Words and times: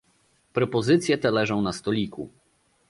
Propozycje 0.53 1.17
te 1.17 1.31
leżą 1.31 1.61
na 1.61 1.73
stoliku 1.73 2.29